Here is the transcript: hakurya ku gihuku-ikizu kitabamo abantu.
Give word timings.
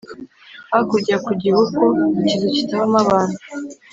hakurya 0.71 1.15
ku 1.25 1.31
gihuku-ikizu 1.41 2.45
kitabamo 2.55 2.97
abantu. 3.05 3.37